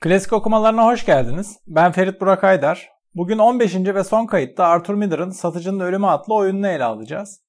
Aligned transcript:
Klasik 0.00 0.32
okumalarına 0.32 0.86
hoş 0.86 1.06
geldiniz. 1.06 1.58
Ben 1.66 1.92
Ferit 1.92 2.20
Burak 2.20 2.44
Aydar. 2.44 2.88
Bugün 3.14 3.38
15. 3.38 3.74
ve 3.74 4.04
son 4.04 4.26
kayıtta 4.26 4.66
Arthur 4.66 4.94
Miller'ın 4.94 5.30
Satıcının 5.30 5.80
Ölümü 5.80 6.06
adlı 6.06 6.34
oyununu 6.34 6.68
ele 6.68 6.84
alacağız. 6.84 7.40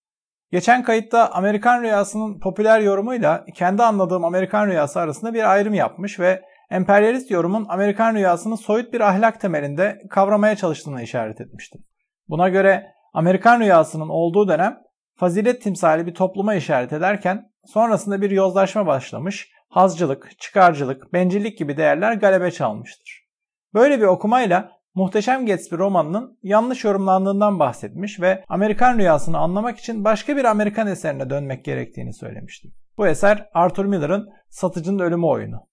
Geçen 0.52 0.84
kayıtta 0.84 1.29
Amerikan 1.31 1.81
Rüyası'nın 1.84 2.39
popüler 2.39 2.79
yorumuyla 2.79 3.45
kendi 3.55 3.84
anladığım 3.84 4.25
Amerikan 4.25 4.67
Rüyası 4.67 4.99
arasında 4.99 5.34
bir 5.34 5.52
ayrım 5.52 5.73
yapmış 5.73 6.20
ve 6.20 6.41
emperyalist 6.71 7.31
yorumun 7.31 7.66
Amerikan 7.70 8.16
Rüyası'nı 8.16 8.57
soyut 8.57 8.93
bir 8.93 9.02
ahlak 9.02 9.41
temelinde 9.41 10.02
kavramaya 10.09 10.55
çalıştığını 10.55 11.02
işaret 11.02 11.41
etmiştim. 11.41 11.81
Buna 12.29 12.49
göre 12.49 12.88
Amerikan 13.13 13.59
Rüyası'nın 13.59 14.09
olduğu 14.09 14.48
dönem 14.48 14.77
fazilet 15.15 15.62
timsali 15.62 16.07
bir 16.07 16.13
topluma 16.13 16.55
işaret 16.55 16.93
ederken 16.93 17.52
sonrasında 17.65 18.21
bir 18.21 18.31
yozlaşma 18.31 18.85
başlamış 18.85 19.52
hazcılık, 19.71 20.39
çıkarcılık, 20.39 21.13
bencillik 21.13 21.57
gibi 21.57 21.77
değerler 21.77 22.13
galebe 22.13 22.52
çalmıştır. 22.52 23.27
Böyle 23.73 23.99
bir 23.99 24.05
okumayla 24.05 24.71
Muhteşem 24.95 25.45
Gatsby 25.45 25.75
romanının 25.75 26.39
yanlış 26.43 26.84
yorumlandığından 26.84 27.59
bahsetmiş 27.59 28.21
ve 28.21 28.43
Amerikan 28.49 28.98
rüyasını 28.98 29.38
anlamak 29.38 29.79
için 29.79 30.03
başka 30.03 30.38
bir 30.38 30.45
Amerikan 30.45 30.88
eserine 30.88 31.29
dönmek 31.29 31.65
gerektiğini 31.65 32.13
söylemiştim. 32.13 32.71
Bu 32.98 33.07
eser 33.07 33.49
Arthur 33.53 33.85
Miller'ın 33.85 34.29
Satıcının 34.49 34.99
Ölümü 34.99 35.26
oyunu. 35.26 35.67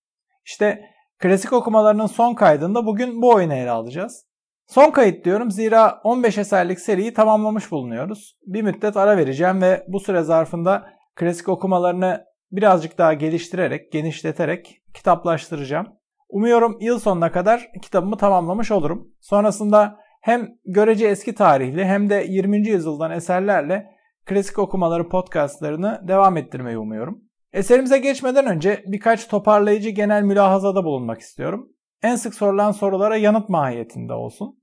İşte 0.44 0.80
klasik 1.18 1.52
okumalarının 1.52 2.06
son 2.06 2.34
kaydında 2.34 2.86
bugün 2.86 3.22
bu 3.22 3.34
oyunu 3.34 3.54
ele 3.54 3.70
alacağız. 3.70 4.24
Son 4.66 4.90
kayıt 4.90 5.24
diyorum 5.24 5.50
zira 5.50 6.00
15 6.04 6.38
eserlik 6.38 6.80
seriyi 6.80 7.14
tamamlamış 7.14 7.70
bulunuyoruz. 7.70 8.36
Bir 8.46 8.62
müddet 8.62 8.96
ara 8.96 9.16
vereceğim 9.16 9.62
ve 9.62 9.84
bu 9.88 10.00
süre 10.00 10.22
zarfında 10.22 10.86
klasik 11.14 11.48
okumalarını 11.48 12.27
birazcık 12.52 12.98
daha 12.98 13.14
geliştirerek, 13.14 13.92
genişleterek 13.92 14.82
kitaplaştıracağım. 14.94 15.86
Umuyorum 16.28 16.76
yıl 16.80 16.98
sonuna 16.98 17.32
kadar 17.32 17.68
kitabımı 17.82 18.16
tamamlamış 18.16 18.70
olurum. 18.70 19.08
Sonrasında 19.20 19.96
hem 20.22 20.48
görece 20.64 21.06
eski 21.06 21.34
tarihli 21.34 21.84
hem 21.84 22.10
de 22.10 22.26
20. 22.28 22.68
yüzyıldan 22.68 23.10
eserlerle 23.10 23.86
klasik 24.26 24.58
okumaları 24.58 25.08
podcastlarını 25.08 26.00
devam 26.08 26.36
ettirmeyi 26.36 26.78
umuyorum. 26.78 27.24
Eserimize 27.52 27.98
geçmeden 27.98 28.46
önce 28.46 28.84
birkaç 28.86 29.28
toparlayıcı 29.28 29.90
genel 29.90 30.22
mülahazada 30.22 30.84
bulunmak 30.84 31.20
istiyorum. 31.20 31.72
En 32.02 32.16
sık 32.16 32.34
sorulan 32.34 32.72
sorulara 32.72 33.16
yanıt 33.16 33.48
mahiyetinde 33.48 34.12
olsun. 34.12 34.62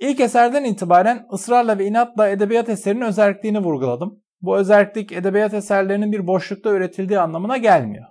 İlk 0.00 0.20
eserden 0.20 0.64
itibaren 0.64 1.26
ısrarla 1.32 1.78
ve 1.78 1.86
inatla 1.86 2.28
edebiyat 2.28 2.68
eserinin 2.68 3.00
özelliğini 3.00 3.58
vurguladım 3.58 4.22
bu 4.40 4.56
özellik 4.56 5.12
edebiyat 5.12 5.54
eserlerinin 5.54 6.12
bir 6.12 6.26
boşlukta 6.26 6.70
üretildiği 6.70 7.20
anlamına 7.20 7.56
gelmiyor. 7.56 8.06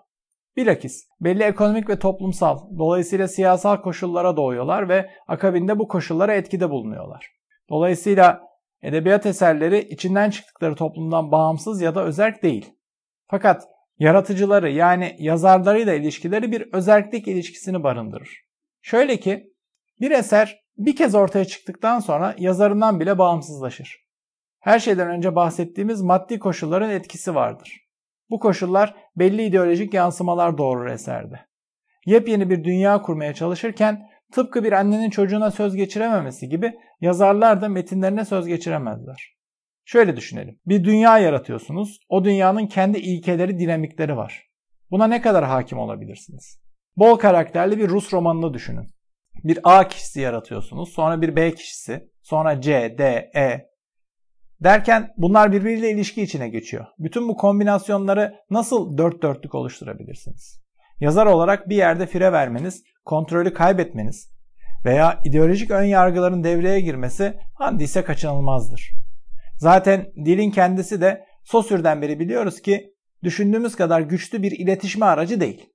Bilakis 0.58 1.08
belli 1.22 1.44
ekonomik 1.44 1.90
ve 1.90 2.00
toplumsal, 2.00 2.78
dolayısıyla 2.78 3.28
siyasal 3.28 3.78
koşullara 3.78 4.38
doğuyorlar 4.38 4.90
ve 4.90 5.10
akabinde 5.28 5.80
bu 5.80 5.88
koşullara 5.88 6.34
etkide 6.34 6.70
bulunuyorlar. 6.70 7.32
Dolayısıyla 7.70 8.42
edebiyat 8.82 9.26
eserleri 9.26 9.80
içinden 9.80 10.30
çıktıkları 10.30 10.76
toplumdan 10.76 11.32
bağımsız 11.32 11.82
ya 11.82 11.96
da 11.96 12.04
özerk 12.04 12.44
değil. 12.44 12.74
Fakat 13.28 13.64
yaratıcıları 14.00 14.72
yani 14.72 15.16
yazarlarıyla 15.20 15.94
ilişkileri 15.94 16.52
bir 16.52 16.74
özerklik 16.74 17.28
ilişkisini 17.28 17.84
barındırır. 17.84 18.30
Şöyle 18.82 19.18
ki 19.18 19.54
bir 20.02 20.12
eser 20.12 20.60
bir 20.78 20.96
kez 20.96 21.16
ortaya 21.16 21.46
çıktıktan 21.46 22.00
sonra 22.00 22.36
yazarından 22.38 23.00
bile 23.00 23.18
bağımsızlaşır. 23.18 24.05
Her 24.66 24.80
şeyden 24.80 25.10
önce 25.10 25.36
bahsettiğimiz 25.36 26.02
maddi 26.02 26.40
koşulların 26.40 26.90
etkisi 26.90 27.36
vardır. 27.36 27.82
Bu 28.30 28.40
koşullar 28.40 28.96
belli 29.16 29.44
ideolojik 29.44 29.94
yansımalar 29.94 30.58
doğurur 30.58 30.88
eserde. 30.88 31.40
Yepyeni 32.06 32.50
bir 32.50 32.64
dünya 32.64 33.02
kurmaya 33.02 33.34
çalışırken 33.34 34.10
tıpkı 34.32 34.64
bir 34.64 34.72
annenin 34.72 35.10
çocuğuna 35.10 35.52
söz 35.52 35.76
geçirememesi 35.76 36.50
gibi 36.50 36.74
yazarlar 37.02 37.62
da 37.62 37.70
metinlerine 37.70 38.26
söz 38.26 38.48
geçiremezler. 38.48 39.36
Şöyle 39.86 40.16
düşünelim. 40.16 40.60
Bir 40.66 40.84
dünya 40.84 41.20
yaratıyorsunuz. 41.20 42.00
O 42.10 42.24
dünyanın 42.24 42.68
kendi 42.68 42.98
ilkeleri, 42.98 43.60
dinamikleri 43.60 44.18
var. 44.18 44.44
Buna 44.92 45.08
ne 45.08 45.22
kadar 45.22 45.46
hakim 45.46 45.80
olabilirsiniz? 45.80 46.60
Bol 46.98 47.16
karakterli 47.16 47.78
bir 47.78 47.90
Rus 47.90 48.14
romanını 48.14 48.54
düşünün. 48.54 48.90
Bir 49.44 49.60
A 49.64 49.88
kişisi 49.88 50.22
yaratıyorsunuz, 50.22 50.90
sonra 50.94 51.22
bir 51.22 51.36
B 51.36 51.52
kişisi, 51.52 52.10
sonra 52.22 52.62
C, 52.62 52.96
D, 52.98 53.32
E, 53.36 53.75
Derken 54.64 55.14
bunlar 55.18 55.52
birbiriyle 55.52 55.92
ilişki 55.92 56.22
içine 56.22 56.50
geçiyor. 56.50 56.86
Bütün 57.00 57.28
bu 57.28 57.38
kombinasyonları 57.38 58.36
nasıl 58.50 58.98
dört 58.98 59.22
dörtlük 59.24 59.56
oluşturabilirsiniz? 59.56 60.62
Yazar 61.00 61.26
olarak 61.26 61.70
bir 61.70 61.76
yerde 61.76 62.08
fire 62.08 62.32
vermeniz, 62.32 62.84
kontrolü 63.06 63.54
kaybetmeniz 63.54 64.32
veya 64.86 65.20
ideolojik 65.26 65.72
ön 65.72 65.84
yargıların 65.84 66.44
devreye 66.44 66.82
girmesi 66.82 67.34
handise 67.54 68.04
kaçınılmazdır. 68.04 68.92
Zaten 69.58 70.12
dilin 70.26 70.52
kendisi 70.52 71.02
de 71.02 71.26
Sosür'den 71.44 72.02
beri 72.02 72.20
biliyoruz 72.20 72.62
ki 72.62 72.94
düşündüğümüz 73.24 73.76
kadar 73.76 74.02
güçlü 74.02 74.44
bir 74.44 74.52
iletişme 74.52 75.06
aracı 75.06 75.40
değil. 75.40 75.70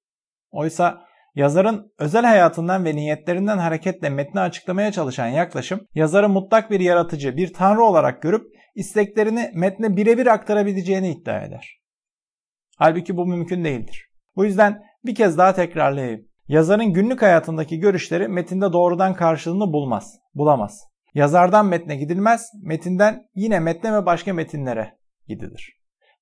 Oysa 0.51 1.05
yazarın 1.35 1.93
özel 1.99 2.25
hayatından 2.25 2.85
ve 2.85 2.97
niyetlerinden 2.97 3.59
hareketle 3.59 4.11
metni 4.11 4.41
açıklamaya 4.41 4.93
çalışan 4.93 5.27
yaklaşım 5.27 5.81
yazarı 5.95 6.29
mutlak 6.29 6.71
bir 6.71 6.81
yaratıcı, 6.81 7.37
bir 7.37 7.53
tanrı 7.53 7.85
olarak 7.85 8.23
görüp 8.23 8.43
isteklerini 8.75 9.51
metne 9.55 9.97
birebir 9.97 10.27
aktarabileceğini 10.27 11.11
iddia 11.11 11.41
eder. 11.41 11.81
Halbuki 12.79 13.17
bu 13.17 13.27
mümkün 13.27 13.65
değildir. 13.65 14.07
Bu 14.37 14.45
yüzden 14.45 14.83
bir 15.05 15.15
kez 15.15 15.39
daha 15.39 15.55
tekrarlayayım. 15.55 16.29
Yazarın 16.49 16.93
günlük 16.93 17.23
hayatındaki 17.23 17.79
görüşleri 17.79 18.29
metinde 18.29 18.73
doğrudan 18.73 19.15
karşılığını 19.15 19.73
bulmaz, 19.73 20.19
bulamaz. 20.35 20.81
Yazardan 21.15 21.67
metne 21.67 21.97
gidilmez, 21.97 22.51
metinden 22.63 23.29
yine 23.35 23.61
metne 23.61 23.95
ve 23.95 24.07
başka 24.07 24.33
metinlere 24.35 24.99
gidilir. 25.29 25.73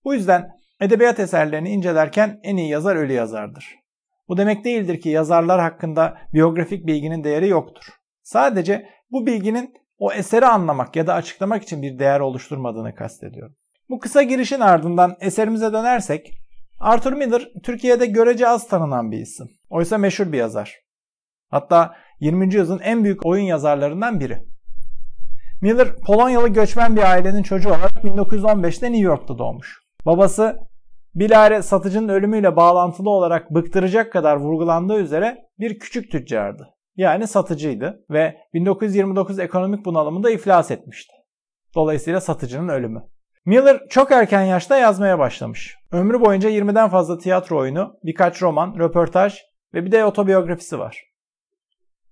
Bu 0.04 0.14
yüzden 0.14 0.48
edebiyat 0.80 1.20
eserlerini 1.20 1.70
incelerken 1.70 2.40
en 2.42 2.56
iyi 2.56 2.70
yazar 2.70 2.96
ölü 2.96 3.12
yazardır. 3.12 3.74
Bu 4.28 4.36
demek 4.36 4.64
değildir 4.64 5.00
ki 5.00 5.08
yazarlar 5.08 5.60
hakkında 5.60 6.18
biyografik 6.34 6.86
bilginin 6.86 7.24
değeri 7.24 7.48
yoktur. 7.48 7.84
Sadece 8.22 8.88
bu 9.10 9.26
bilginin 9.26 9.74
o 9.98 10.12
eseri 10.12 10.46
anlamak 10.46 10.96
ya 10.96 11.06
da 11.06 11.14
açıklamak 11.14 11.62
için 11.62 11.82
bir 11.82 11.98
değer 11.98 12.20
oluşturmadığını 12.20 12.94
kastediyorum. 12.94 13.54
Bu 13.88 13.98
kısa 13.98 14.22
girişin 14.22 14.60
ardından 14.60 15.16
eserimize 15.20 15.72
dönersek, 15.72 16.30
Arthur 16.80 17.12
Miller 17.12 17.48
Türkiye'de 17.62 18.06
görece 18.06 18.48
az 18.48 18.68
tanınan 18.68 19.10
bir 19.10 19.18
isim. 19.18 19.46
Oysa 19.70 19.98
meşhur 19.98 20.32
bir 20.32 20.38
yazar. 20.38 20.74
Hatta 21.50 21.94
20. 22.20 22.54
yüzyılın 22.54 22.80
en 22.80 23.04
büyük 23.04 23.26
oyun 23.26 23.44
yazarlarından 23.44 24.20
biri. 24.20 24.38
Miller 25.62 25.96
Polonyalı 25.96 26.48
göçmen 26.48 26.96
bir 26.96 27.10
ailenin 27.10 27.42
çocuğu 27.42 27.68
olarak 27.68 27.92
1915'te 27.92 28.86
New 28.86 29.06
York'ta 29.06 29.38
doğmuş. 29.38 29.80
Babası 30.06 30.56
bilare 31.18 31.62
satıcının 31.62 32.08
ölümüyle 32.08 32.56
bağlantılı 32.56 33.10
olarak 33.10 33.50
bıktıracak 33.50 34.12
kadar 34.12 34.36
vurgulandığı 34.36 34.98
üzere 34.98 35.38
bir 35.58 35.78
küçük 35.78 36.10
tüccardı 36.10 36.78
yani 36.98 37.26
satıcıydı 37.26 38.04
ve 38.10 38.36
1929 38.54 39.38
ekonomik 39.38 39.84
bunalımında 39.84 40.30
iflas 40.30 40.70
etmişti. 40.70 41.12
Dolayısıyla 41.74 42.20
satıcının 42.20 42.68
ölümü. 42.68 43.02
Miller 43.46 43.80
çok 43.88 44.12
erken 44.12 44.42
yaşta 44.42 44.76
yazmaya 44.76 45.18
başlamış. 45.18 45.76
Ömrü 45.92 46.20
boyunca 46.20 46.50
20'den 46.50 46.88
fazla 46.88 47.18
tiyatro 47.18 47.58
oyunu, 47.58 47.94
birkaç 48.04 48.42
roman, 48.42 48.74
röportaj 48.78 49.38
ve 49.74 49.84
bir 49.84 49.92
de 49.92 50.04
otobiyografisi 50.04 50.78
var. 50.78 51.04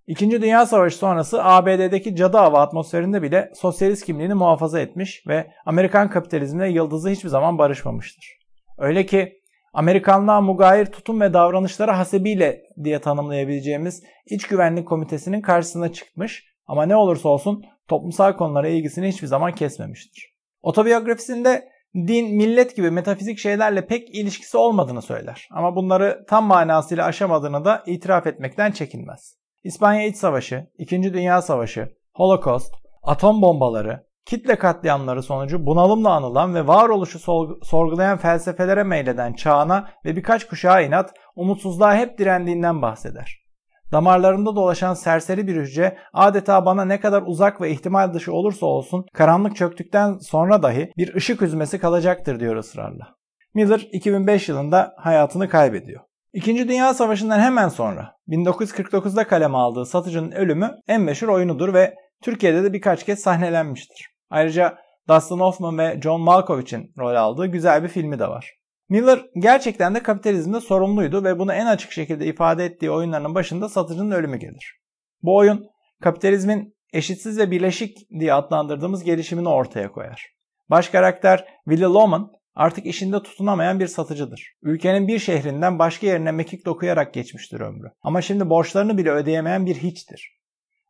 İkinci 0.07 0.43
Dünya 0.43 0.67
Savaşı 0.67 0.97
sonrası 0.97 1.45
ABD'deki 1.45 2.17
cadı 2.17 2.37
hava 2.37 2.61
atmosferinde 2.61 3.23
bile 3.23 3.51
sosyalist 3.55 4.05
kimliğini 4.05 4.35
muhafaza 4.35 4.81
etmiş 4.81 5.27
ve 5.27 5.53
Amerikan 5.67 6.11
kapitalizmine 6.11 6.69
yıldızı 6.69 7.09
hiçbir 7.09 7.29
zaman 7.29 7.59
barışmamıştır. 7.59 8.46
Öyle 8.79 9.07
ki 9.07 9.43
Amerikanlığa 9.73 10.41
mugayir 10.41 10.87
tutum 10.87 11.21
ve 11.21 11.33
davranışları 11.33 11.91
hasebiyle 11.91 12.63
diye 12.85 13.01
tanımlayabileceğimiz 13.01 14.03
İç 14.27 14.47
Güvenlik 14.47 14.89
Komitesi'nin 14.89 15.41
karşısına 15.41 15.93
çıkmış 15.93 16.45
ama 16.67 16.87
ne 16.87 16.97
olursa 16.97 17.29
olsun 17.29 17.65
toplumsal 17.89 18.33
konulara 18.33 18.69
ilgisini 18.69 19.09
hiçbir 19.09 19.27
zaman 19.27 19.53
kesmemiştir. 19.53 20.35
Otobiyografisinde 20.63 21.69
din, 21.95 22.37
millet 22.37 22.77
gibi 22.77 22.91
metafizik 22.91 23.39
şeylerle 23.39 23.87
pek 23.87 24.15
ilişkisi 24.15 24.57
olmadığını 24.57 25.03
söyler 25.03 25.49
ama 25.51 25.77
bunları 25.77 26.25
tam 26.29 26.45
manasıyla 26.45 27.05
aşamadığını 27.05 27.65
da 27.65 27.83
itiraf 27.87 28.27
etmekten 28.27 28.71
çekinmez. 28.71 29.37
İspanya 29.65 30.07
İç 30.07 30.17
Savaşı, 30.17 30.67
İkinci 30.79 31.15
Dünya 31.15 31.43
Savaşı, 31.43 31.89
Holocaust, 32.15 32.75
atom 33.03 33.43
bombaları, 33.43 34.07
kitle 34.27 34.57
katliamları 34.57 35.23
sonucu 35.23 35.67
bunalımla 35.67 36.11
anılan 36.11 36.55
ve 36.55 36.67
varoluşu 36.67 37.19
sorgulayan 37.63 38.19
felsefelere 38.19 38.83
meyleden 38.83 39.33
çağına 39.33 39.89
ve 40.05 40.17
birkaç 40.17 40.47
kuşağa 40.47 40.81
inat, 40.81 41.15
umutsuzluğa 41.37 41.97
hep 41.97 42.19
direndiğinden 42.19 42.83
bahseder. 42.83 43.47
Damarlarında 43.93 44.57
dolaşan 44.57 44.95
serseri 44.95 45.47
bir 45.47 45.57
hücre 45.57 45.99
adeta 46.13 46.67
bana 46.67 46.85
ne 46.85 47.01
kadar 47.01 47.23
uzak 47.27 47.61
ve 47.61 47.71
ihtimal 47.71 48.15
dışı 48.15 48.33
olursa 48.33 48.67
olsun 48.67 49.07
karanlık 49.15 49.57
çöktükten 49.57 50.19
sonra 50.19 50.63
dahi 50.63 50.93
bir 50.97 51.15
ışık 51.15 51.43
üzmesi 51.43 51.79
kalacaktır 51.79 52.41
diyor 52.41 52.57
ısrarla. 52.57 53.07
Miller 53.55 53.89
2005 53.93 54.49
yılında 54.49 54.95
hayatını 54.99 55.49
kaybediyor. 55.49 56.01
İkinci 56.33 56.69
Dünya 56.69 56.95
Savaşı'ndan 56.95 57.41
hemen 57.41 57.69
sonra 57.69 58.15
1949'da 58.29 59.27
kaleme 59.27 59.59
aldığı 59.59 59.87
Satıcı'nın 59.87 60.33
ölümü 60.33 60.71
en 60.89 61.01
meşhur 61.01 61.29
oyunudur 61.29 61.75
ve 61.75 61.95
Türkiye'de 62.23 62.65
de 62.65 62.73
birkaç 62.73 63.07
kez 63.07 63.21
sahnelenmiştir. 63.21 64.16
Ayrıca 64.31 64.79
Dustin 65.09 65.39
Hoffman 65.39 65.79
ve 65.79 66.01
John 66.03 66.21
Malkovich'in 66.21 66.93
rol 66.99 67.15
aldığı 67.15 67.47
güzel 67.47 67.83
bir 67.83 67.89
filmi 67.89 68.19
de 68.19 68.29
var. 68.29 68.53
Miller 68.89 69.27
gerçekten 69.39 69.95
de 69.95 70.03
kapitalizmde 70.03 70.61
sorumluydu 70.61 71.25
ve 71.25 71.39
bunu 71.39 71.53
en 71.53 71.67
açık 71.67 71.93
şekilde 71.93 72.27
ifade 72.27 72.65
ettiği 72.65 72.91
oyunlarının 72.91 73.35
başında 73.35 73.69
satıcının 73.69 74.11
ölümü 74.11 74.37
gelir. 74.37 74.81
Bu 75.23 75.37
oyun 75.37 75.67
kapitalizmin 76.03 76.77
eşitsiz 76.93 77.39
ve 77.39 77.51
birleşik 77.51 78.11
diye 78.21 78.35
adlandırdığımız 78.35 79.05
gelişimini 79.05 79.49
ortaya 79.49 79.93
koyar. 79.93 80.27
Baş 80.71 80.89
karakter 80.89 81.45
Willy 81.69 81.85
Loman 81.85 82.33
artık 82.55 82.87
işinde 82.87 83.23
tutunamayan 83.23 83.81
bir 83.81 83.87
satıcıdır. 83.87 84.57
Ülkenin 84.63 85.09
bir 85.09 85.19
şehrinden 85.19 85.79
başka 85.79 86.07
yerine 86.07 86.33
mekik 86.33 86.67
dokuyarak 86.67 87.15
geçmiştir 87.15 87.61
ömrü. 87.61 87.89
Ama 88.03 88.23
şimdi 88.23 88.51
borçlarını 88.51 88.99
bile 88.99 89.11
ödeyemeyen 89.11 89.67
bir 89.67 89.77
hiçtir. 89.77 90.37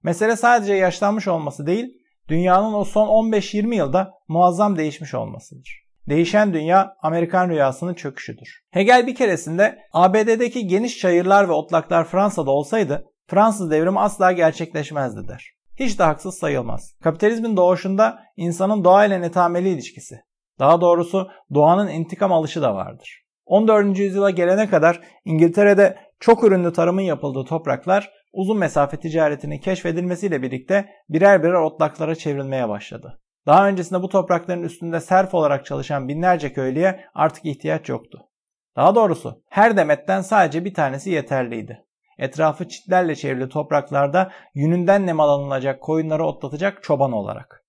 Mesele 0.03 0.37
sadece 0.37 0.75
yaşlanmış 0.75 1.29
olması 1.29 1.67
değil, 1.67 2.06
dünyanın 2.29 2.73
o 2.73 2.85
son 2.85 3.09
15-20 3.09 3.75
yılda 3.75 4.13
muazzam 4.29 4.77
değişmiş 4.77 5.15
olmasıdır. 5.15 5.87
Değişen 6.09 6.55
dünya 6.55 6.97
Amerikan 7.03 7.49
rüyasının 7.49 7.95
çöküşüdür. 7.95 8.61
Hegel 8.71 9.07
bir 9.07 9.15
keresinde 9.15 9.79
ABD'deki 9.93 10.67
geniş 10.67 10.99
çayırlar 10.99 11.49
ve 11.49 11.53
otlaklar 11.53 12.05
Fransa'da 12.05 12.51
olsaydı 12.51 13.07
Fransız 13.27 13.71
devrimi 13.71 14.01
asla 14.01 14.33
gerçekleşmezdi 14.33 15.29
der. 15.29 15.57
Hiç 15.77 15.99
de 15.99 16.03
haksız 16.03 16.35
sayılmaz. 16.35 16.95
Kapitalizmin 17.03 17.57
doğuşunda 17.57 18.19
insanın 18.37 18.85
doğayla 18.85 19.19
netameli 19.19 19.69
ilişkisi, 19.69 20.17
daha 20.59 20.81
doğrusu 20.81 21.29
doğanın 21.55 21.89
intikam 21.89 22.33
alışı 22.33 22.63
da 22.63 22.75
vardır. 22.75 23.23
14. 23.45 23.99
yüzyıla 23.99 24.31
gelene 24.31 24.69
kadar 24.69 25.01
İngiltere'de 25.25 25.97
çok 26.21 26.45
ürünlü 26.45 26.73
tarımın 26.73 27.03
yapıldığı 27.03 27.45
topraklar 27.45 28.11
uzun 28.33 28.59
mesafe 28.59 28.97
ticaretinin 28.97 29.59
keşfedilmesiyle 29.59 30.43
birlikte 30.43 30.89
birer 31.09 31.43
birer 31.43 31.53
otlaklara 31.53 32.15
çevrilmeye 32.15 32.69
başladı. 32.69 33.21
Daha 33.47 33.69
öncesinde 33.69 34.03
bu 34.03 34.09
toprakların 34.09 34.63
üstünde 34.63 35.01
serf 35.01 35.35
olarak 35.35 35.67
çalışan 35.67 36.09
binlerce 36.09 36.53
köylüye 36.53 37.05
artık 37.15 37.45
ihtiyaç 37.45 37.89
yoktu. 37.89 38.29
Daha 38.77 38.95
doğrusu 38.95 39.43
her 39.51 39.77
demetten 39.77 40.21
sadece 40.21 40.65
bir 40.65 40.75
tanesi 40.75 41.11
yeterliydi. 41.11 41.83
Etrafı 42.19 42.69
çitlerle 42.69 43.15
çevrili 43.15 43.49
topraklarda 43.49 44.33
yününden 44.55 45.07
nemalanılacak 45.07 45.83
koyunları 45.83 46.25
otlatacak 46.25 46.83
çoban 46.83 47.13
olarak. 47.13 47.65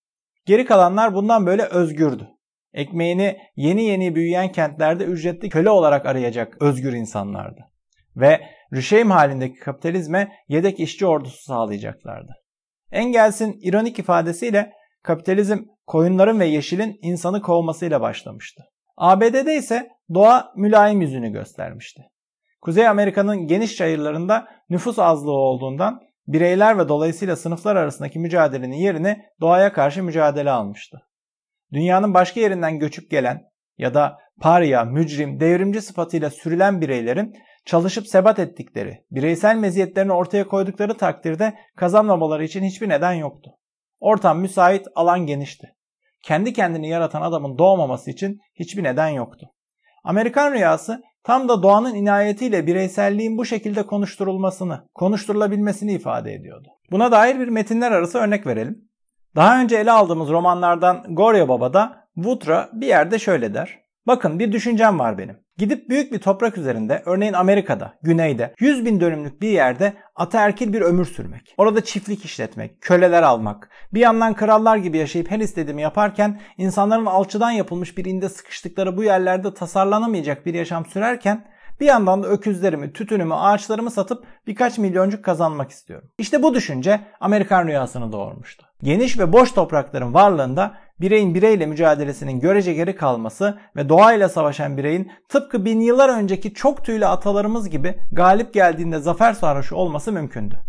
Geri 0.46 0.66
kalanlar 0.66 1.14
bundan 1.14 1.46
böyle 1.46 1.64
özgürdü. 1.64 2.28
Ekmeğini 2.74 3.38
yeni 3.56 3.84
yeni 3.84 4.16
büyüyen 4.16 4.52
kentlerde 4.52 5.04
ücretli 5.04 5.50
köle 5.50 5.70
olarak 5.70 6.06
arayacak 6.06 6.62
özgür 6.62 6.94
insanlardı. 6.94 7.62
Ve 8.18 8.42
rüşeym 8.74 9.12
halindeki 9.12 9.60
kapitalizme 9.60 10.32
yedek 10.48 10.80
işçi 10.80 11.06
ordusu 11.06 11.44
sağlayacaklardı. 11.44 12.32
Engels'in 12.92 13.60
ironik 13.62 14.00
ifadesiyle 14.00 14.72
kapitalizm 15.04 15.58
koyunların 15.88 16.40
ve 16.40 16.46
yeşilin 16.46 17.00
insanı 17.02 17.42
kovmasıyla 17.42 18.02
başlamıştı. 18.02 18.64
ABD'de 18.98 19.56
ise 19.56 19.90
doğa 20.14 20.52
mülayim 20.56 21.02
yüzünü 21.02 21.32
göstermişti. 21.32 22.02
Kuzey 22.62 22.88
Amerika'nın 22.88 23.48
geniş 23.48 23.76
çayırlarında 23.76 24.48
nüfus 24.70 25.00
azlığı 25.00 25.32
olduğundan 25.32 26.00
bireyler 26.28 26.78
ve 26.78 26.90
dolayısıyla 26.90 27.36
sınıflar 27.36 27.76
arasındaki 27.76 28.20
mücadelenin 28.20 28.76
yerini 28.76 29.22
doğaya 29.42 29.74
karşı 29.74 30.04
mücadele 30.04 30.52
almıştı. 30.52 31.02
Dünyanın 31.74 32.14
başka 32.14 32.40
yerinden 32.40 32.80
göçüp 32.80 33.12
gelen 33.12 33.42
ya 33.78 33.94
da 33.94 34.18
parya, 34.42 34.84
mücrim, 34.84 35.40
devrimci 35.40 35.82
sıfatıyla 35.82 36.30
sürülen 36.30 36.82
bireylerin 36.82 37.34
çalışıp 37.68 38.08
sebat 38.08 38.40
ettikleri, 38.40 39.04
bireysel 39.12 39.56
meziyetlerini 39.56 40.14
ortaya 40.14 40.48
koydukları 40.48 40.98
takdirde 40.98 41.54
kazanmamaları 41.76 42.44
için 42.44 42.64
hiçbir 42.64 42.90
neden 42.90 43.14
yoktu. 43.14 43.52
Ortam 44.00 44.40
müsait, 44.40 44.88
alan 44.96 45.26
genişti. 45.26 45.74
Kendi 46.24 46.54
kendini 46.54 46.90
yaratan 46.90 47.22
adamın 47.22 47.58
doğmaması 47.58 48.12
için 48.12 48.40
hiçbir 48.56 48.84
neden 48.84 49.10
yoktu. 49.10 49.50
Amerikan 50.04 50.54
rüyası 50.54 51.02
tam 51.24 51.50
da 51.50 51.64
doğanın 51.64 51.96
inayetiyle 51.96 52.68
bireyselliğin 52.68 53.38
bu 53.38 53.46
şekilde 53.46 53.86
konuşturulmasını, 53.86 54.88
konuşturulabilmesini 54.96 55.94
ifade 55.94 56.34
ediyordu. 56.34 56.68
Buna 56.92 57.12
dair 57.12 57.40
bir 57.40 57.48
metinler 57.48 57.92
arası 57.92 58.18
örnek 58.18 58.48
verelim. 58.48 58.90
Daha 59.36 59.62
önce 59.62 59.78
ele 59.78 59.92
aldığımız 59.92 60.30
romanlardan 60.30 61.04
Gorya 61.10 61.50
Baba'da 61.50 62.08
Woodra 62.16 62.70
bir 62.74 62.88
yerde 62.88 63.20
şöyle 63.20 63.54
der. 63.54 63.87
Bakın 64.08 64.40
bir 64.40 64.52
düşüncem 64.52 65.00
var 65.00 65.18
benim. 65.18 65.38
Gidip 65.58 65.90
büyük 65.90 66.12
bir 66.12 66.20
toprak 66.20 66.58
üzerinde 66.58 67.04
örneğin 67.06 67.34
Amerika'da, 67.34 67.94
güneyde 68.02 68.54
100 68.60 68.86
bin 68.86 69.00
dönümlük 69.00 69.42
bir 69.42 69.50
yerde 69.50 69.94
ataerkil 70.16 70.74
bir 70.74 70.82
ömür 70.82 71.06
sürmek. 71.06 71.56
Orada 71.58 71.84
çiftlik 71.84 72.26
işletmek, 72.26 72.82
köleler 72.82 73.24
almak, 73.24 73.70
bir 73.94 74.00
yandan 74.00 74.34
krallar 74.34 74.78
gibi 74.78 74.98
yaşayıp 74.98 75.32
her 75.32 75.40
istediğimi 75.40 75.82
yaparken 75.82 76.40
insanların 76.58 77.06
alçıdan 77.06 77.52
yapılmış 77.52 77.98
bir 77.98 78.06
inde 78.06 78.30
sıkıştıkları 78.30 78.98
bu 78.98 79.04
yerlerde 79.04 79.54
tasarlanamayacak 79.54 80.46
bir 80.46 80.54
yaşam 80.54 80.86
sürerken 80.86 81.46
bir 81.80 81.86
yandan 81.86 82.24
da 82.24 82.28
öküzlerimi, 82.28 82.94
tütünümü, 82.94 83.34
ağaçlarımı 83.34 83.92
satıp 83.92 84.26
birkaç 84.48 84.78
milyoncuk 84.78 85.26
kazanmak 85.26 85.72
istiyorum. 85.72 86.10
İşte 86.18 86.44
bu 86.44 86.54
düşünce 86.54 87.02
Amerikan 87.20 87.68
rüyasını 87.68 88.12
doğurmuştu. 88.12 88.66
Geniş 88.84 89.20
ve 89.20 89.34
boş 89.34 89.52
toprakların 89.52 90.14
varlığında 90.14 90.78
bireyin 91.00 91.36
bireyle 91.36 91.66
mücadelesinin 91.66 92.40
görece 92.40 92.74
geri 92.74 92.96
kalması 92.96 93.60
ve 93.76 93.90
doğayla 93.90 94.30
savaşan 94.30 94.78
bireyin 94.78 95.12
tıpkı 95.30 95.66
bin 95.66 95.82
yıllar 95.82 96.10
önceki 96.10 96.54
çok 96.54 96.86
tüylü 96.86 97.06
atalarımız 97.06 97.70
gibi 97.70 98.00
galip 98.12 98.54
geldiğinde 98.54 99.00
zafer 99.00 99.34
sarhoşu 99.34 99.76
olması 99.76 100.12
mümkündü. 100.12 100.60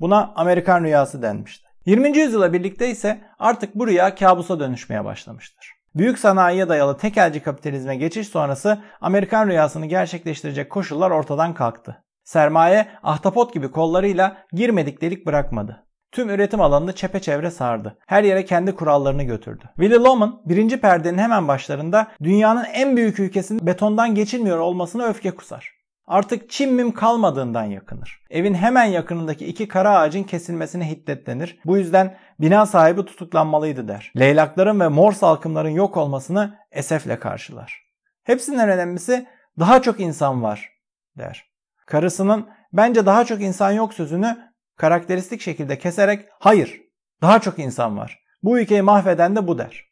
Buna 0.00 0.32
Amerikan 0.36 0.84
rüyası 0.84 1.22
denmişti. 1.22 1.68
20. 1.86 2.18
yüzyıla 2.18 2.52
birlikte 2.52 2.90
ise 2.90 3.20
artık 3.38 3.74
bu 3.74 3.86
rüya 3.86 4.14
kabusa 4.14 4.60
dönüşmeye 4.60 5.04
başlamıştır. 5.04 5.72
Büyük 5.94 6.18
sanayiye 6.18 6.68
dayalı 6.68 6.96
tekelci 6.98 7.42
kapitalizme 7.42 7.96
geçiş 7.96 8.28
sonrası 8.28 8.82
Amerikan 9.00 9.48
rüyasını 9.48 9.86
gerçekleştirecek 9.86 10.70
koşullar 10.70 11.10
ortadan 11.10 11.54
kalktı. 11.54 12.04
Sermaye 12.24 12.88
ahtapot 13.02 13.54
gibi 13.54 13.70
kollarıyla 13.70 14.36
girmedik 14.52 15.00
delik 15.00 15.26
bırakmadı. 15.26 15.86
Tüm 16.14 16.30
üretim 16.30 16.60
alanını 16.60 16.94
çepeçevre 16.94 17.50
sardı. 17.50 17.96
Her 18.06 18.24
yere 18.24 18.44
kendi 18.44 18.74
kurallarını 18.74 19.22
götürdü. 19.22 19.64
Willy 19.76 20.04
Loman 20.04 20.42
birinci 20.44 20.80
perdenin 20.80 21.18
hemen 21.18 21.48
başlarında 21.48 22.06
dünyanın 22.22 22.64
en 22.64 22.96
büyük 22.96 23.18
ülkesinin 23.20 23.66
betondan 23.66 24.14
geçilmiyor 24.14 24.58
olmasına 24.58 25.06
öfke 25.06 25.30
kusar. 25.30 25.70
Artık 26.06 26.50
çimmim 26.50 26.92
kalmadığından 26.92 27.64
yakınır. 27.64 28.22
Evin 28.30 28.54
hemen 28.54 28.84
yakınındaki 28.84 29.46
iki 29.46 29.68
kara 29.68 29.98
ağacın 29.98 30.22
kesilmesine 30.22 30.90
hiddetlenir. 30.90 31.58
Bu 31.64 31.76
yüzden 31.76 32.16
bina 32.40 32.66
sahibi 32.66 33.04
tutuklanmalıydı 33.04 33.88
der. 33.88 34.12
Leylakların 34.18 34.80
ve 34.80 34.88
mor 34.88 35.12
salkımların 35.12 35.68
yok 35.68 35.96
olmasını 35.96 36.58
esefle 36.72 37.18
karşılar. 37.18 37.82
Hepsinden 38.24 38.68
önemlisi 38.68 39.26
daha 39.58 39.82
çok 39.82 40.00
insan 40.00 40.42
var 40.42 40.70
der. 41.18 41.50
Karısının 41.86 42.48
bence 42.72 43.06
daha 43.06 43.24
çok 43.24 43.40
insan 43.40 43.70
yok 43.72 43.94
sözünü 43.94 44.53
karakteristik 44.76 45.40
şekilde 45.40 45.78
keserek 45.78 46.28
hayır 46.38 46.82
daha 47.22 47.40
çok 47.40 47.58
insan 47.58 47.98
var. 47.98 48.18
Bu 48.42 48.58
ülkeyi 48.58 48.82
mahveden 48.82 49.36
de 49.36 49.46
bu 49.46 49.58
der. 49.58 49.84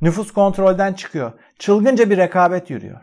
Nüfus 0.00 0.32
kontrolden 0.32 0.92
çıkıyor. 0.92 1.32
Çılgınca 1.58 2.10
bir 2.10 2.16
rekabet 2.16 2.70
yürüyor. 2.70 3.00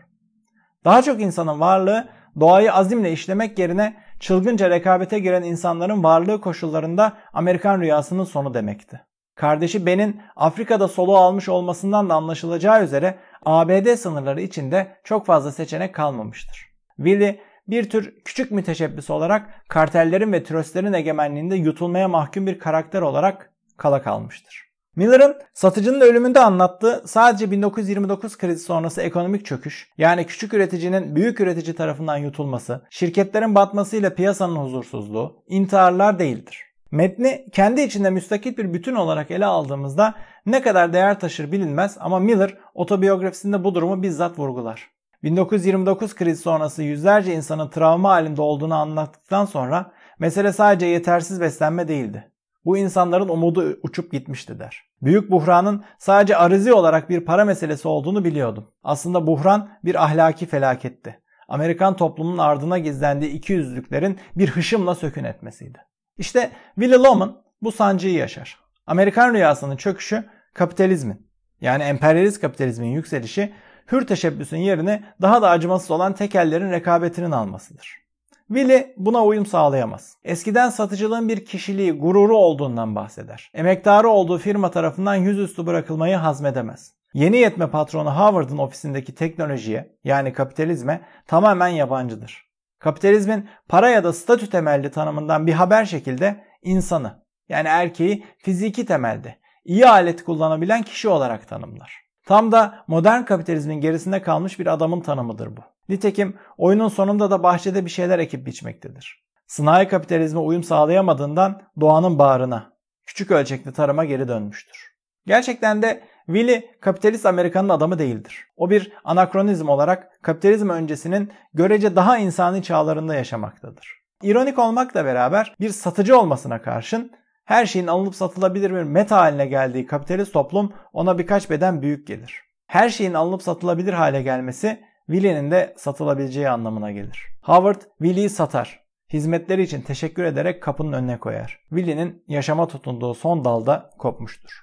Daha 0.84 1.02
çok 1.02 1.20
insanın 1.20 1.60
varlığı 1.60 2.08
doğayı 2.40 2.72
azimle 2.72 3.12
işlemek 3.12 3.58
yerine 3.58 3.96
çılgınca 4.20 4.70
rekabete 4.70 5.18
giren 5.18 5.42
insanların 5.42 6.02
varlığı 6.02 6.40
koşullarında 6.40 7.12
Amerikan 7.32 7.80
rüyasının 7.80 8.24
sonu 8.24 8.54
demekti. 8.54 9.00
Kardeşi 9.34 9.86
Ben'in 9.86 10.20
Afrika'da 10.36 10.88
soluğu 10.88 11.16
almış 11.16 11.48
olmasından 11.48 12.10
da 12.10 12.14
anlaşılacağı 12.14 12.84
üzere 12.84 13.18
ABD 13.44 13.94
sınırları 13.94 14.40
içinde 14.40 14.96
çok 15.04 15.26
fazla 15.26 15.52
seçenek 15.52 15.94
kalmamıştır. 15.94 16.72
Willy 16.96 17.40
bir 17.68 17.90
tür 17.90 18.14
küçük 18.24 18.50
müteşebbis 18.50 19.10
olarak 19.10 19.68
kartellerin 19.68 20.32
ve 20.32 20.44
tröstlerin 20.44 20.92
egemenliğinde 20.92 21.56
yutulmaya 21.56 22.08
mahkum 22.08 22.46
bir 22.46 22.58
karakter 22.58 23.02
olarak 23.02 23.52
kala 23.76 24.02
kalmıştır. 24.02 24.72
Miller'ın 24.96 25.36
satıcının 25.54 26.00
ölümünde 26.00 26.40
anlattığı 26.40 27.02
sadece 27.06 27.50
1929 27.50 28.38
krizi 28.38 28.64
sonrası 28.64 29.02
ekonomik 29.02 29.46
çöküş, 29.46 29.90
yani 29.98 30.26
küçük 30.26 30.54
üreticinin 30.54 31.16
büyük 31.16 31.40
üretici 31.40 31.76
tarafından 31.76 32.16
yutulması, 32.16 32.82
şirketlerin 32.90 33.54
batmasıyla 33.54 34.14
piyasanın 34.14 34.56
huzursuzluğu, 34.56 35.44
intiharlar 35.46 36.18
değildir. 36.18 36.64
Metni 36.90 37.46
kendi 37.52 37.80
içinde 37.80 38.10
müstakil 38.10 38.56
bir 38.56 38.74
bütün 38.74 38.94
olarak 38.94 39.30
ele 39.30 39.46
aldığımızda 39.46 40.14
ne 40.46 40.62
kadar 40.62 40.92
değer 40.92 41.20
taşır 41.20 41.52
bilinmez 41.52 41.96
ama 42.00 42.18
Miller 42.18 42.58
otobiyografisinde 42.74 43.64
bu 43.64 43.74
durumu 43.74 44.02
bizzat 44.02 44.38
vurgular. 44.38 44.90
1929 45.22 46.14
krizi 46.14 46.42
sonrası 46.42 46.82
yüzlerce 46.82 47.34
insanın 47.34 47.68
travma 47.68 48.10
halinde 48.10 48.42
olduğunu 48.42 48.74
anlattıktan 48.74 49.44
sonra 49.44 49.92
mesele 50.18 50.52
sadece 50.52 50.86
yetersiz 50.86 51.40
beslenme 51.40 51.88
değildi. 51.88 52.32
Bu 52.64 52.78
insanların 52.78 53.28
umudu 53.28 53.78
uçup 53.82 54.12
gitmişti 54.12 54.58
der. 54.58 54.82
Büyük 55.02 55.30
buhranın 55.30 55.84
sadece 55.98 56.36
arizi 56.36 56.72
olarak 56.72 57.10
bir 57.10 57.24
para 57.24 57.44
meselesi 57.44 57.88
olduğunu 57.88 58.24
biliyordum. 58.24 58.70
Aslında 58.82 59.26
buhran 59.26 59.68
bir 59.84 60.04
ahlaki 60.04 60.46
felaketti. 60.46 61.20
Amerikan 61.48 61.96
toplumunun 61.96 62.38
ardına 62.38 62.78
gizlendiği 62.78 63.30
iki 63.32 63.52
yüzlüklerin 63.52 64.18
bir 64.36 64.50
hışımla 64.50 64.94
sökün 64.94 65.24
etmesiydi. 65.24 65.78
İşte 66.18 66.50
Willy 66.74 67.02
Loman 67.02 67.42
bu 67.62 67.72
sancıyı 67.72 68.14
yaşar. 68.14 68.58
Amerikan 68.86 69.34
rüyasının 69.34 69.76
çöküşü 69.76 70.24
kapitalizmin 70.54 71.26
yani 71.60 71.82
emperyalist 71.82 72.40
kapitalizmin 72.40 72.88
yükselişi 72.88 73.52
hür 73.92 74.06
teşebbüsün 74.06 74.56
yerini 74.56 75.02
daha 75.22 75.42
da 75.42 75.50
acımasız 75.50 75.90
olan 75.90 76.12
tekellerin 76.12 76.72
rekabetinin 76.72 77.30
almasıdır. 77.30 78.02
Willy 78.48 78.94
buna 78.96 79.24
uyum 79.24 79.46
sağlayamaz. 79.46 80.16
Eskiden 80.24 80.70
satıcılığın 80.70 81.28
bir 81.28 81.44
kişiliği, 81.44 81.92
gururu 81.92 82.36
olduğundan 82.36 82.94
bahseder. 82.94 83.50
Emektarı 83.54 84.08
olduğu 84.08 84.38
firma 84.38 84.70
tarafından 84.70 85.14
yüzüstü 85.14 85.66
bırakılmayı 85.66 86.16
hazmedemez. 86.16 86.92
Yeni 87.14 87.36
yetme 87.36 87.70
patronu 87.70 88.10
Howard'ın 88.10 88.58
ofisindeki 88.58 89.14
teknolojiye 89.14 89.96
yani 90.04 90.32
kapitalizme 90.32 91.00
tamamen 91.26 91.68
yabancıdır. 91.68 92.46
Kapitalizmin 92.78 93.48
para 93.68 93.90
ya 93.90 94.04
da 94.04 94.12
statü 94.12 94.50
temelli 94.50 94.90
tanımından 94.90 95.46
bir 95.46 95.52
haber 95.52 95.84
şekilde 95.84 96.44
insanı 96.62 97.22
yani 97.48 97.68
erkeği 97.68 98.24
fiziki 98.38 98.86
temelde 98.86 99.36
iyi 99.64 99.88
alet 99.88 100.24
kullanabilen 100.24 100.82
kişi 100.82 101.08
olarak 101.08 101.48
tanımlar. 101.48 102.01
Tam 102.26 102.52
da 102.52 102.84
modern 102.86 103.22
kapitalizmin 103.22 103.80
gerisinde 103.80 104.22
kalmış 104.22 104.58
bir 104.58 104.66
adamın 104.66 105.00
tanımıdır 105.00 105.56
bu. 105.56 105.60
Nitekim 105.88 106.36
oyunun 106.58 106.88
sonunda 106.88 107.30
da 107.30 107.42
bahçede 107.42 107.84
bir 107.84 107.90
şeyler 107.90 108.18
ekip 108.18 108.46
biçmektedir. 108.46 109.22
Sınai 109.46 109.88
kapitalizme 109.88 110.40
uyum 110.40 110.62
sağlayamadığından 110.64 111.62
doğanın 111.80 112.18
bağrına, 112.18 112.72
küçük 113.06 113.30
ölçekli 113.30 113.72
tarıma 113.72 114.04
geri 114.04 114.28
dönmüştür. 114.28 114.92
Gerçekten 115.26 115.82
de 115.82 116.04
Willy 116.26 116.70
kapitalist 116.80 117.26
Amerika'nın 117.26 117.68
adamı 117.68 117.98
değildir. 117.98 118.46
O 118.56 118.70
bir 118.70 118.92
anakronizm 119.04 119.68
olarak 119.68 120.22
kapitalizm 120.22 120.68
öncesinin 120.68 121.32
görece 121.54 121.96
daha 121.96 122.18
insani 122.18 122.62
çağlarında 122.62 123.14
yaşamaktadır. 123.14 124.02
İronik 124.22 124.58
olmakla 124.58 125.04
beraber 125.04 125.54
bir 125.60 125.70
satıcı 125.70 126.18
olmasına 126.18 126.62
karşın 126.62 127.12
her 127.52 127.66
şeyin 127.66 127.86
alınıp 127.86 128.14
satılabilir 128.14 128.70
bir 128.70 128.82
meta 128.82 129.16
haline 129.16 129.46
geldiği 129.46 129.86
kapitalist 129.86 130.32
toplum 130.32 130.72
ona 130.92 131.18
birkaç 131.18 131.50
beden 131.50 131.82
büyük 131.82 132.06
gelir. 132.06 132.40
Her 132.66 132.88
şeyin 132.88 133.14
alınıp 133.14 133.42
satılabilir 133.42 133.92
hale 133.92 134.22
gelmesi 134.22 134.80
Willy'nin 135.06 135.50
de 135.50 135.74
satılabileceği 135.76 136.48
anlamına 136.48 136.90
gelir. 136.90 137.20
Howard 137.42 137.80
Willy'yi 137.98 138.30
satar. 138.30 138.82
Hizmetleri 139.12 139.62
için 139.62 139.82
teşekkür 139.82 140.24
ederek 140.24 140.62
kapının 140.62 140.92
önüne 140.92 141.18
koyar. 141.18 141.58
Willy'nin 141.68 142.24
yaşama 142.28 142.68
tutunduğu 142.68 143.14
son 143.14 143.44
dalda 143.44 143.90
kopmuştur. 143.98 144.62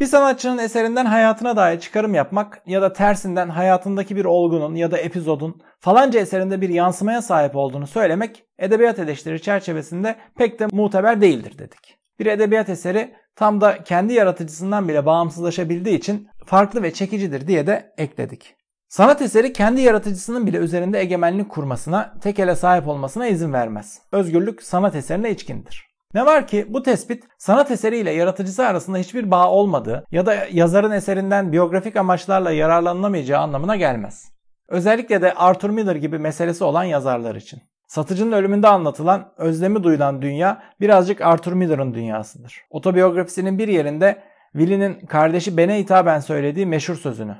Bir 0.00 0.06
sanatçının 0.06 0.58
eserinden 0.58 1.06
hayatına 1.06 1.56
dair 1.56 1.80
çıkarım 1.80 2.14
yapmak 2.14 2.62
ya 2.66 2.82
da 2.82 2.92
tersinden 2.92 3.48
hayatındaki 3.48 4.16
bir 4.16 4.24
olgunun 4.24 4.74
ya 4.74 4.90
da 4.90 4.98
epizodun 4.98 5.60
falanca 5.80 6.20
eserinde 6.20 6.60
bir 6.60 6.68
yansımaya 6.68 7.22
sahip 7.22 7.56
olduğunu 7.56 7.86
söylemek 7.86 8.44
edebiyat 8.58 8.98
eleştiri 8.98 9.42
çerçevesinde 9.42 10.16
pek 10.36 10.60
de 10.60 10.66
muteber 10.72 11.20
değildir 11.20 11.58
dedik. 11.58 11.99
Bir 12.20 12.26
edebiyat 12.26 12.68
eseri 12.68 13.14
tam 13.36 13.60
da 13.60 13.84
kendi 13.84 14.12
yaratıcısından 14.12 14.88
bile 14.88 15.06
bağımsızlaşabildiği 15.06 15.98
için 15.98 16.28
farklı 16.46 16.82
ve 16.82 16.92
çekicidir 16.92 17.46
diye 17.46 17.66
de 17.66 17.92
ekledik. 17.98 18.56
Sanat 18.88 19.22
eseri 19.22 19.52
kendi 19.52 19.80
yaratıcısının 19.80 20.46
bile 20.46 20.56
üzerinde 20.56 21.00
egemenlik 21.00 21.48
kurmasına, 21.48 22.14
tek 22.20 22.38
ele 22.38 22.56
sahip 22.56 22.88
olmasına 22.88 23.26
izin 23.26 23.52
vermez. 23.52 24.02
Özgürlük 24.12 24.62
sanat 24.62 24.96
eserine 24.96 25.30
içkindir. 25.30 25.90
Ne 26.14 26.26
var 26.26 26.46
ki 26.46 26.66
bu 26.68 26.82
tespit 26.82 27.24
sanat 27.38 27.70
eseriyle 27.70 28.10
yaratıcısı 28.10 28.66
arasında 28.66 28.98
hiçbir 28.98 29.30
bağ 29.30 29.50
olmadığı 29.50 30.04
ya 30.10 30.26
da 30.26 30.34
yazarın 30.52 30.90
eserinden 30.90 31.52
biyografik 31.52 31.96
amaçlarla 31.96 32.50
yararlanılamayacağı 32.50 33.40
anlamına 33.40 33.76
gelmez. 33.76 34.32
Özellikle 34.68 35.22
de 35.22 35.34
Arthur 35.34 35.70
Miller 35.70 35.96
gibi 35.96 36.18
meselesi 36.18 36.64
olan 36.64 36.84
yazarlar 36.84 37.34
için. 37.34 37.62
Satıcının 37.90 38.32
ölümünde 38.32 38.68
anlatılan, 38.68 39.32
özlemi 39.36 39.84
duyulan 39.84 40.22
dünya 40.22 40.62
birazcık 40.80 41.20
Arthur 41.20 41.52
Miller'ın 41.52 41.94
dünyasıdır. 41.94 42.64
Otobiyografisinin 42.70 43.58
bir 43.58 43.68
yerinde 43.68 44.22
Willy'nin 44.52 45.06
kardeşi 45.06 45.56
Ben'e 45.56 45.78
hitaben 45.78 46.20
söylediği 46.20 46.66
meşhur 46.66 46.94
sözünü. 46.94 47.36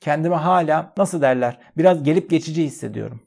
Kendimi 0.00 0.34
hala 0.34 0.92
nasıl 0.96 1.22
derler 1.22 1.58
biraz 1.76 2.02
gelip 2.02 2.30
geçici 2.30 2.64
hissediyorum. 2.64 3.20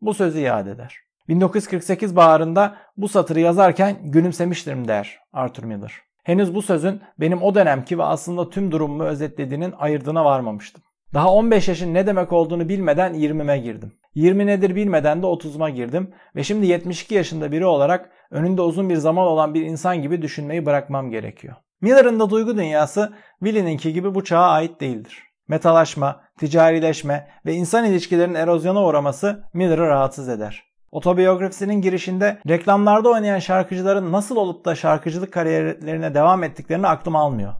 Bu 0.00 0.14
sözü 0.14 0.38
iade 0.38 0.70
eder. 0.70 0.96
1948 1.28 2.16
baharında 2.16 2.76
bu 2.96 3.08
satırı 3.08 3.40
yazarken 3.40 3.96
gülümsemiştim 4.02 4.88
der 4.88 5.20
Arthur 5.32 5.64
Miller. 5.64 5.92
Henüz 6.24 6.54
bu 6.54 6.62
sözün 6.62 7.00
benim 7.20 7.42
o 7.42 7.54
dönemki 7.54 7.98
ve 7.98 8.04
aslında 8.04 8.50
tüm 8.50 8.72
durumumu 8.72 9.04
özetlediğinin 9.04 9.74
ayırdığına 9.78 10.24
varmamıştım. 10.24 10.82
Daha 11.14 11.32
15 11.32 11.68
yaşın 11.68 11.94
ne 11.94 12.06
demek 12.06 12.32
olduğunu 12.32 12.68
bilmeden 12.68 13.14
20'me 13.14 13.58
girdim. 13.58 13.92
20 14.14 14.46
nedir 14.46 14.74
bilmeden 14.74 15.22
de 15.22 15.26
30'uma 15.26 15.70
girdim 15.70 16.14
ve 16.36 16.44
şimdi 16.44 16.66
72 16.66 17.14
yaşında 17.14 17.52
biri 17.52 17.66
olarak 17.66 18.10
önünde 18.30 18.62
uzun 18.62 18.88
bir 18.88 18.96
zaman 18.96 19.26
olan 19.26 19.54
bir 19.54 19.62
insan 19.62 20.02
gibi 20.02 20.22
düşünmeyi 20.22 20.66
bırakmam 20.66 21.10
gerekiyor. 21.10 21.54
Miller'ın 21.80 22.20
da 22.20 22.30
duygu 22.30 22.56
dünyası 22.56 23.12
Willie'ninki 23.38 23.92
gibi 23.92 24.14
bu 24.14 24.24
çağa 24.24 24.48
ait 24.48 24.80
değildir. 24.80 25.22
Metalaşma, 25.48 26.20
ticarileşme 26.38 27.28
ve 27.46 27.54
insan 27.54 27.84
ilişkilerinin 27.84 28.34
erozyona 28.34 28.84
uğraması 28.84 29.44
Miller'ı 29.54 29.86
rahatsız 29.86 30.28
eder. 30.28 30.64
Otobiyografisinin 30.92 31.80
girişinde 31.80 32.38
reklamlarda 32.48 33.08
oynayan 33.08 33.38
şarkıcıların 33.38 34.12
nasıl 34.12 34.36
olup 34.36 34.64
da 34.64 34.74
şarkıcılık 34.74 35.32
kariyerlerine 35.32 36.14
devam 36.14 36.44
ettiklerini 36.44 36.86
aklım 36.86 37.16
almıyor. 37.16 37.54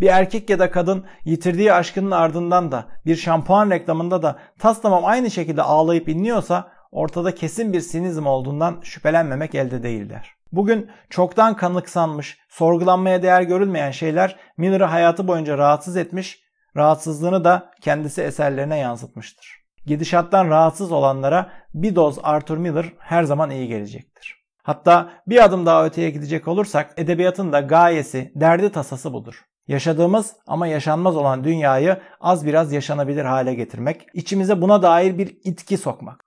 Bir 0.00 0.06
erkek 0.06 0.50
ya 0.50 0.58
da 0.58 0.70
kadın 0.70 1.04
yitirdiği 1.24 1.72
aşkının 1.72 2.10
ardından 2.10 2.72
da 2.72 2.86
bir 3.06 3.16
şampuan 3.16 3.70
reklamında 3.70 4.22
da 4.22 4.38
tas 4.58 4.82
tamam 4.82 5.04
aynı 5.04 5.30
şekilde 5.30 5.62
ağlayıp 5.62 6.08
inliyorsa 6.08 6.72
ortada 6.92 7.34
kesin 7.34 7.72
bir 7.72 7.80
sinizm 7.80 8.26
olduğundan 8.26 8.80
şüphelenmemek 8.82 9.54
elde 9.54 9.82
değildir. 9.82 10.34
Bugün 10.52 10.90
çoktan 11.10 11.56
kanıksanmış, 11.56 12.38
sorgulanmaya 12.48 13.22
değer 13.22 13.42
görülmeyen 13.42 13.90
şeyler 13.90 14.36
Miller'ı 14.56 14.84
hayatı 14.84 15.28
boyunca 15.28 15.58
rahatsız 15.58 15.96
etmiş, 15.96 16.42
rahatsızlığını 16.76 17.44
da 17.44 17.70
kendisi 17.80 18.22
eserlerine 18.22 18.78
yansıtmıştır. 18.78 19.62
Gidişattan 19.86 20.48
rahatsız 20.48 20.92
olanlara 20.92 21.50
bir 21.74 21.94
doz 21.94 22.18
Arthur 22.22 22.56
Miller 22.56 22.92
her 22.98 23.24
zaman 23.24 23.50
iyi 23.50 23.68
gelecektir. 23.68 24.42
Hatta 24.62 25.10
bir 25.26 25.44
adım 25.44 25.66
daha 25.66 25.86
öteye 25.86 26.10
gidecek 26.10 26.48
olursak 26.48 26.94
edebiyatın 26.96 27.52
da 27.52 27.60
gayesi, 27.60 28.32
derdi 28.34 28.72
tasası 28.72 29.12
budur. 29.12 29.44
Yaşadığımız 29.68 30.36
ama 30.46 30.66
yaşanmaz 30.66 31.16
olan 31.16 31.44
dünyayı 31.44 31.96
az 32.20 32.46
biraz 32.46 32.72
yaşanabilir 32.72 33.24
hale 33.24 33.54
getirmek, 33.54 34.06
içimize 34.14 34.62
buna 34.62 34.82
dair 34.82 35.18
bir 35.18 35.36
itki 35.44 35.76
sokmak. 35.76 36.24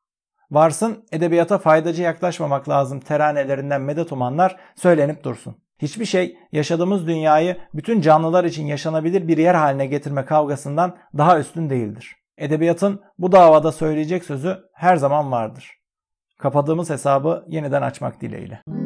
Varsın 0.52 1.06
edebiyata 1.12 1.58
faydacı 1.58 2.02
yaklaşmamak 2.02 2.70
lazım 2.70 3.00
teranelerinden 3.00 3.82
medet 3.82 4.12
umanlar 4.12 4.56
söylenip 4.76 5.24
dursun. 5.24 5.56
Hiçbir 5.80 6.06
şey 6.06 6.38
yaşadığımız 6.52 7.08
dünyayı 7.08 7.58
bütün 7.74 8.02
canlılar 8.02 8.44
için 8.44 8.66
yaşanabilir 8.66 9.28
bir 9.28 9.38
yer 9.38 9.56
haline 9.56 9.86
getirme 9.86 10.26
kavgasından 10.26 10.98
daha 11.18 11.40
üstün 11.40 11.70
değildir. 11.70 12.16
Edebiyatın 12.38 13.02
bu 13.20 13.32
davada 13.32 13.72
söyleyecek 13.72 14.26
sözü 14.26 14.58
her 14.74 14.96
zaman 14.96 15.32
vardır. 15.32 15.72
Kapadığımız 16.40 16.90
hesabı 16.90 17.46
yeniden 17.48 17.82
açmak 17.82 18.22
dileğiyle. 18.22 18.85